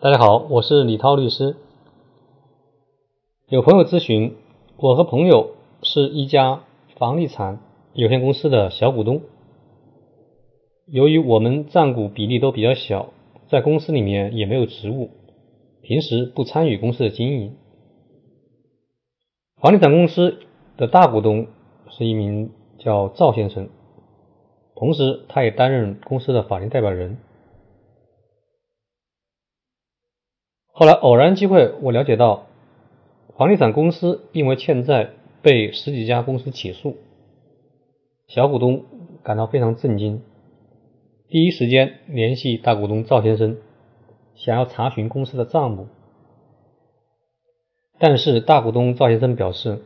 [0.00, 1.56] 大家好，我是李涛律师。
[3.48, 4.36] 有朋友咨询，
[4.76, 6.60] 我和朋友是一家
[6.94, 7.58] 房地产
[7.94, 9.22] 有限公司的小股东。
[10.86, 13.12] 由于我们占股比例都比较小，
[13.48, 15.10] 在公司里面也没有职务，
[15.82, 17.56] 平时不参与公司的经营。
[19.60, 20.38] 房地产公司
[20.76, 21.48] 的大股东
[21.90, 23.68] 是一名叫赵先生，
[24.76, 27.18] 同时他也担任公司的法定代表人。
[30.78, 32.46] 后来偶然机会，我了解到，
[33.36, 35.10] 房地产公司因为欠债
[35.42, 36.98] 被十几家公司起诉，
[38.28, 38.84] 小股东
[39.24, 40.22] 感到非常震惊，
[41.26, 43.56] 第一时间联系大股东赵先生，
[44.36, 45.88] 想要查询公司的账目，
[47.98, 49.82] 但是大股东赵先生表示，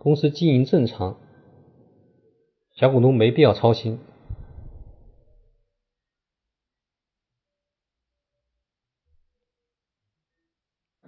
[0.00, 1.18] 公司经营正常，
[2.74, 4.00] 小股东没必要操心。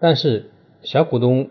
[0.05, 0.51] 但是
[0.83, 1.49] 小股东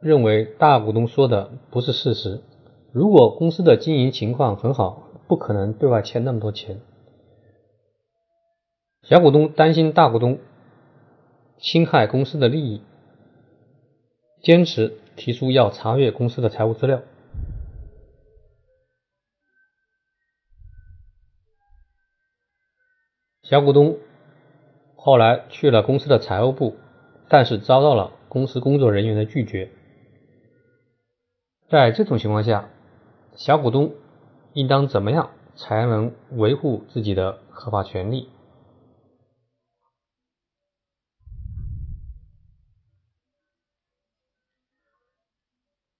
[0.00, 2.42] 认为大股东说的不是事实。
[2.90, 6.80] 如果公司的经营情况很好，不可能对外欠那么多钱。
[9.04, 10.40] 小股东担心大股东
[11.58, 12.82] 侵害公司的利益，
[14.42, 17.00] 坚持提出要查阅公司的财务资料。
[23.44, 23.98] 小股东
[24.96, 26.74] 后来去了公司的财务部。
[27.28, 29.70] 但是遭到了公司工作人员的拒绝。
[31.68, 32.70] 在这种情况下，
[33.36, 33.94] 小股东
[34.54, 38.28] 应当怎么样才能维护自己的合法权利？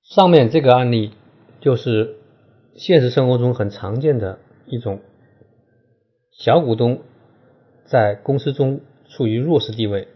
[0.03, 1.13] 上面这个案例
[1.61, 2.17] 就是
[2.75, 5.03] 现实生活中很常见的一种
[6.33, 7.03] 小股东
[7.85, 10.09] 在公司中处于弱势地位。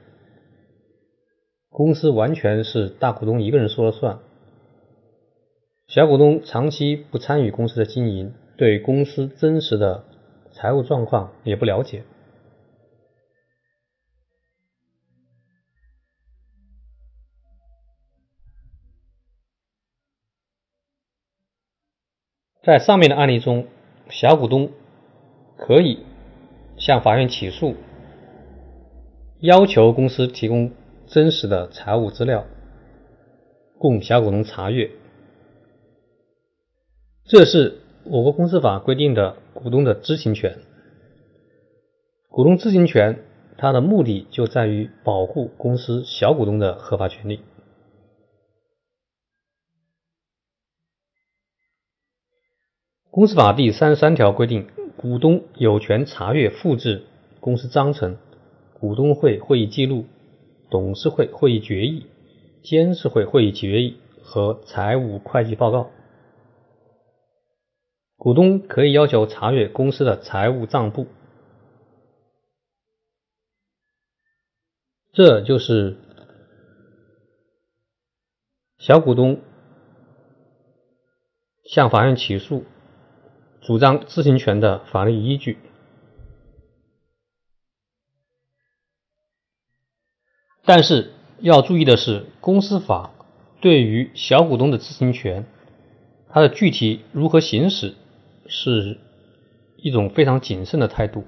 [1.73, 4.19] 公司完全是大股东一个人说了算，
[5.87, 10.05] 小股东长期不参与公司的经营，对公司真实的
[10.52, 12.05] 财务状况也不了解。
[22.63, 23.67] 在上面的案例中，
[24.11, 24.70] 小股东
[25.57, 26.05] 可以
[26.77, 27.77] 向法院起诉，
[29.41, 30.70] 要求公司提供。
[31.12, 32.46] 真实的财务资料
[33.78, 34.90] 供小股东查阅，
[37.24, 40.61] 这是我国公司法规定的股东的知情权。
[42.30, 43.23] 股东知情权，
[43.58, 47.40] 它的目的就在于保护公司小股东的合法权利。
[53.11, 57.02] 公司法第三十三条规定，股东有权查阅、复制
[57.39, 58.17] 公司章程、
[58.73, 60.06] 股东会会议记录。
[60.73, 62.07] 董事会会议决议、
[62.63, 65.91] 监事会会议决议和财务会计报告，
[68.17, 71.09] 股东可以要求查阅公司的财务账簿。
[75.13, 75.99] 这就是
[78.79, 79.43] 小股东
[81.65, 82.65] 向法院起诉、
[83.61, 85.59] 主张知情权的法律依据。
[90.64, 93.11] 但是要注意的是，公司法
[93.61, 95.45] 对于小股东的知情权，
[96.28, 97.95] 它的具体如何行使，
[98.46, 98.98] 是
[99.77, 101.24] 一种非常谨慎的态度。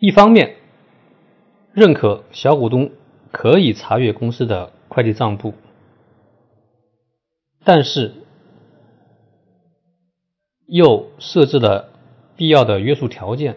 [0.00, 0.56] 一方面，
[1.72, 2.90] 认可小股东
[3.30, 5.54] 可以查阅公司的会计账簿，
[7.62, 8.12] 但是
[10.66, 11.90] 又设置了
[12.36, 13.56] 必要的约束条件。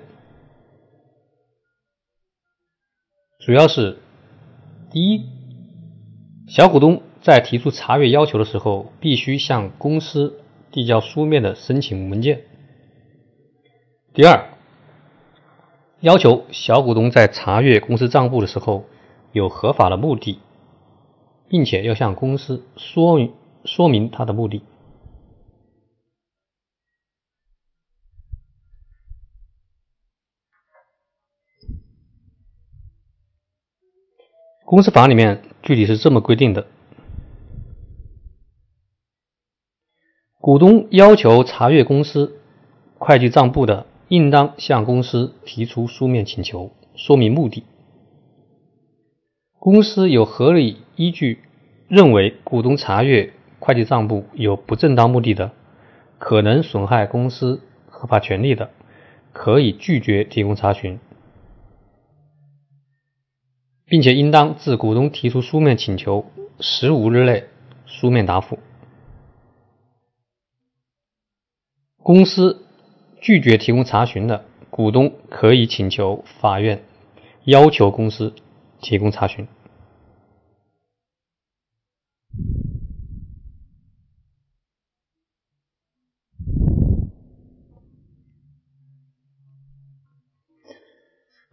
[3.40, 3.98] 主要是，
[4.90, 5.26] 第一，
[6.48, 10.40] 小股东在提出查阅要求的时候，必须向公司
[10.72, 12.42] 递交书面的申请文件。
[14.14, 14.50] 第二，
[16.00, 18.86] 要求小股东在查阅公司账簿的时候
[19.32, 20.40] 有合法的目的，
[21.50, 23.34] 并且要向公司说明
[23.66, 24.64] 说明他的目的。
[34.68, 36.66] 公司法里面具体是这么规定的：
[40.42, 42.40] 股东要求查阅公司
[42.98, 47.64] 会计账簿的，应当向公司提出书面请求，说明目的。
[49.60, 51.44] 公司有合理依据
[51.88, 55.52] 认为股东查阅会计账簿有不正当目的的，
[56.18, 58.72] 可能损害公司合法权利的，
[59.32, 61.00] 可以拒绝提供查询。
[63.86, 67.48] 并且应当自股东提出书面请求十五日内
[67.86, 68.58] 书面答复。
[71.98, 72.66] 公司
[73.22, 76.84] 拒绝提供查询的，股东可以请求法院
[77.44, 78.34] 要求公司
[78.80, 79.48] 提供查询。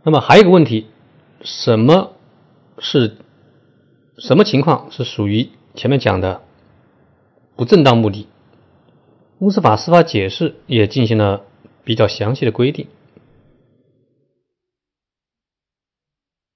[0.04, 0.88] 那么还有一个问题，
[1.42, 2.16] 什么
[2.84, 3.16] 是
[4.18, 6.42] 什么情况是属于前面讲的
[7.56, 8.26] 不正当目的？
[9.38, 11.44] 公司法司法解释也进行了
[11.84, 12.88] 比较详细的规定。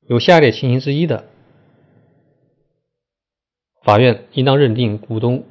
[0.09, 1.25] 有下列情形之一的，
[3.83, 5.45] 法院应当认定股东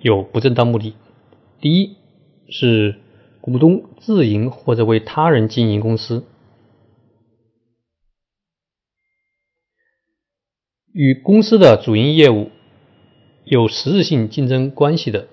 [0.00, 0.94] 有不正当目的：
[1.60, 1.96] 第一
[2.48, 3.00] 是
[3.40, 6.24] 股东自营或者为他人经营公司。
[10.92, 12.50] 与公司的主营业务
[13.44, 15.26] 有实质性竞争关系的。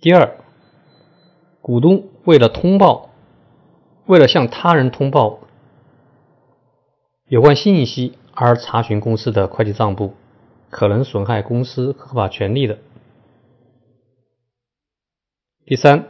[0.00, 0.38] 第二，
[1.60, 3.10] 股东为了通报，
[4.06, 5.38] 为了向他人通报
[7.28, 10.14] 有关信息而查询公司的会计账簿，
[10.68, 12.78] 可能损害公司合法权利的。
[15.64, 16.08] 第三，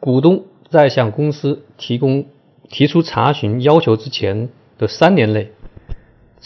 [0.00, 2.26] 股东在向公司提供
[2.68, 5.50] 提出查询要求之前的三年内。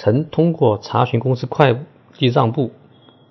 [0.01, 2.71] 曾通过查询公司会计账簿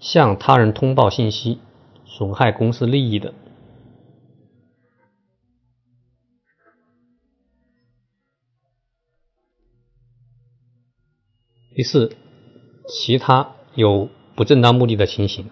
[0.01, 1.59] 向他人通报信息，
[2.03, 3.33] 损害公司利益的。
[11.73, 12.11] 第四，
[12.89, 15.49] 其他有不正当目的的情形。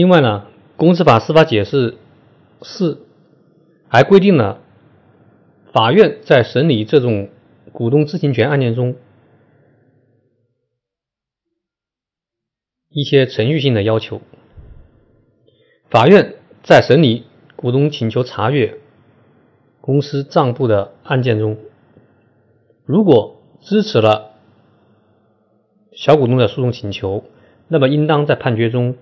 [0.00, 0.46] 另外呢，
[0.78, 1.98] 公司法司法解释
[2.62, 3.04] 四
[3.86, 4.62] 还规定了
[5.74, 7.28] 法院在审理这种
[7.70, 8.96] 股东知情权案件中
[12.88, 14.22] 一些程序性的要求。
[15.90, 18.78] 法院在审理股东请求查阅
[19.82, 21.58] 公司账簿的案件中，
[22.86, 24.30] 如果支持了
[25.92, 27.22] 小股东的诉讼请求，
[27.68, 28.96] 那么应当在判决中。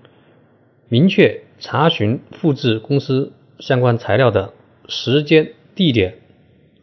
[0.91, 4.53] 明确查询、复制公司相关材料的
[4.87, 6.17] 时间、地点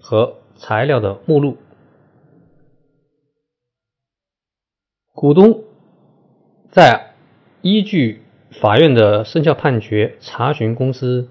[0.01, 1.57] 和材料的目录。
[5.13, 5.65] 股东
[6.71, 7.15] 在
[7.63, 8.23] 依据
[8.53, 11.29] 法院的生效判决查询公司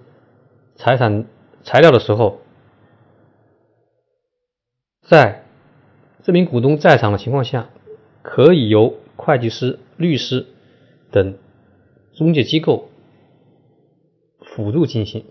[0.75, 1.25] 财产
[1.63, 2.41] 材料的时候，
[5.01, 5.45] 在
[6.23, 7.69] 这名股东在场的情况下，
[8.21, 10.45] 可以由会计师、律师
[11.09, 11.37] 等。
[12.15, 12.89] 中介机构
[14.39, 15.25] 辅助进行。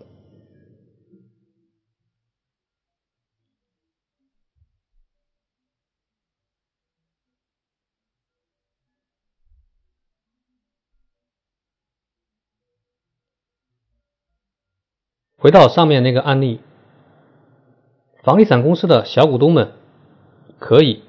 [15.36, 16.60] 回到上面那个案例，
[18.22, 19.72] 房地产公司的小股东们
[20.58, 21.02] 可以，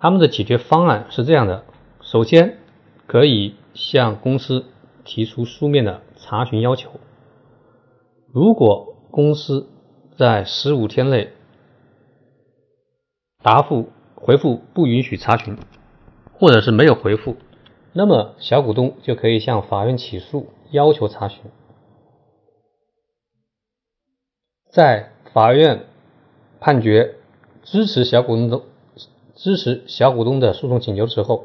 [0.00, 1.64] 他们的解决方案是这样的：
[2.00, 2.59] 首先
[3.10, 3.56] 可以。
[3.72, 4.64] 向公司
[5.04, 6.90] 提出书面的查询要求。
[8.32, 9.68] 如果公司
[10.18, 11.32] 在十五天内
[13.42, 15.56] 答复回复不允许查询，
[16.32, 17.36] 或者是没有回复，
[17.92, 21.40] 那么小股东就可以向法院起诉，要求查询。
[24.68, 25.86] 在法院
[26.58, 27.14] 判决
[27.62, 28.62] 支持小股东的
[29.36, 31.44] 支持小股东的诉讼请求之后。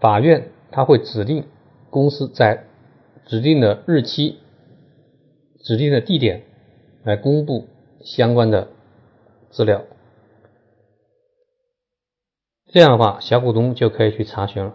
[0.00, 1.46] 法院他会指定
[1.90, 2.64] 公司在
[3.26, 4.38] 指定的日期、
[5.62, 6.42] 指定的地点
[7.04, 7.68] 来公布
[8.02, 8.68] 相关的
[9.50, 9.84] 资料，
[12.72, 14.74] 这样的话，小股东就可以去查询了。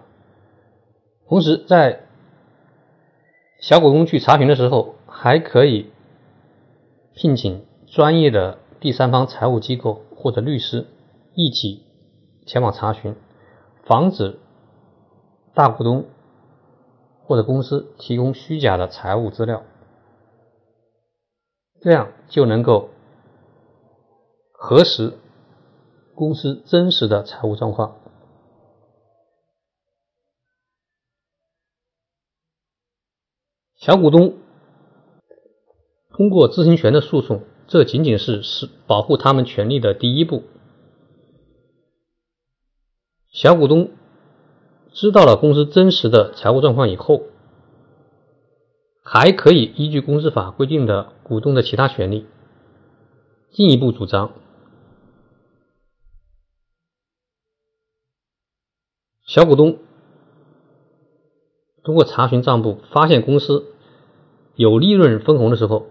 [1.27, 2.01] 同时，在
[3.60, 5.89] 小股东去查询的时候，还可以
[7.15, 10.86] 聘请专业的第三方财务机构或者律师
[11.34, 11.84] 一起
[12.46, 13.15] 前往查询，
[13.86, 14.39] 防止。
[15.56, 16.06] 大股东
[17.24, 19.64] 或者公司提供虚假的财务资料，
[21.82, 22.90] 这样就能够
[24.52, 25.18] 核实
[26.14, 27.96] 公司真实的财务状况。
[33.78, 34.38] 小股东
[36.10, 40.44] 通过知情权的诉讼，这仅仅是是保护他们权利的第一步。
[43.32, 43.92] 小股东
[44.96, 47.24] 知道了公司真实的财务状况以后，
[49.04, 52.25] 还可以依据公司法规定的股东的其他权利，
[53.52, 54.32] 进一步主张。
[59.28, 59.80] 小股东
[61.84, 63.66] 通过查询账簿发现公司。
[64.56, 65.88] 有利润分红的时候，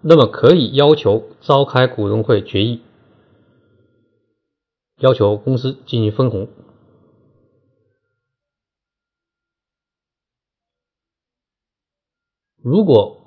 [0.00, 2.82] 那么可以要求召开股东会决议，
[4.98, 6.48] 要求公司进行分红。
[12.68, 13.22] 如果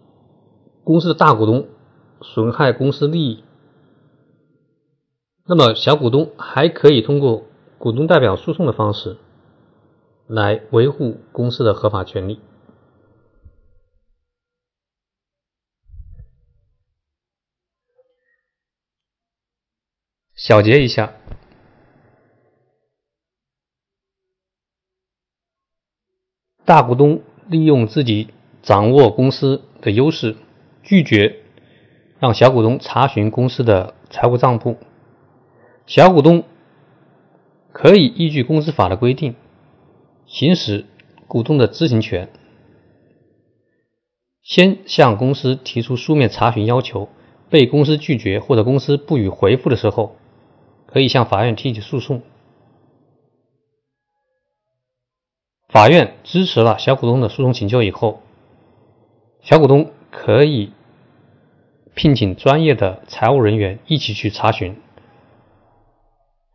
[0.84, 1.68] 公司的大股东
[2.22, 3.44] 损害公司利益，
[5.48, 7.48] 那么小股东还可以通过
[7.80, 9.18] 股东代表诉讼的方式
[10.28, 12.40] 来维护公司的合法权利。
[20.36, 21.16] 小结一下，
[26.64, 30.36] 大股东利用自己掌握公司的优势，
[30.84, 31.38] 拒绝
[32.20, 34.77] 让小股东查询公司的财务账簿。
[35.86, 36.44] 小股东
[37.72, 39.36] 可以依据公司法的规定，
[40.25, 40.86] 行使
[41.27, 42.30] 股东的知情权，
[44.44, 47.10] 先向公司提出书面查询要求，
[47.50, 50.15] 被公司拒绝或者公司不予回复的时候。
[50.88, 52.22] 可以向法院提起诉讼，
[55.70, 58.22] 法院支持了小股东的诉讼请求以后，
[59.42, 60.72] 小股东可以
[61.94, 64.80] 聘请专业的财务人员一起去查询。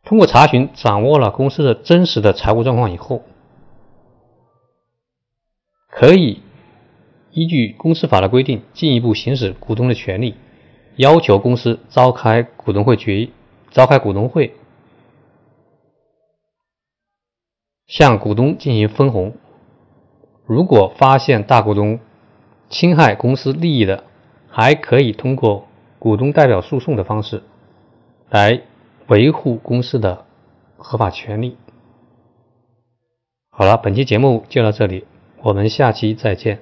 [0.05, 3.23] 通过查询掌握了公司的真实的财务状况以后，
[5.88, 6.43] 可以
[7.33, 10.37] 依据公司法的规定进一步行使股东的权利，
[10.95, 13.33] 要求公司召开股东会决议。
[13.73, 14.55] 召开股东会，
[17.87, 19.37] 向股东进行分红。
[20.47, 21.99] 如果发现大股东
[22.68, 24.04] 侵害公司利益的，
[24.49, 25.66] 还可以通过
[25.99, 27.42] 股东代表诉讼的方式
[28.30, 28.62] 来
[29.06, 30.25] 维护公司的
[30.76, 31.56] 合法权利。
[33.50, 35.06] 好了，本期节目就到这里，
[35.42, 36.58] 我们下期再见。